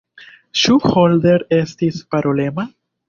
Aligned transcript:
Ĉu 0.61 0.77
Holder 0.93 1.45
estis 1.59 2.01
parolema? 2.15 2.67